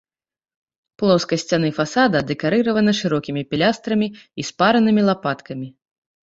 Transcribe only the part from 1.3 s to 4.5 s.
сцяны фасада дэкарыравана шырокімі пілястрамі і